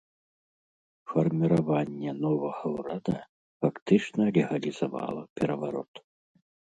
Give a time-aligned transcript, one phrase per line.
[1.09, 3.17] Фарміраванне новага ўрада
[3.67, 5.93] фактычна легалізавала пераварот.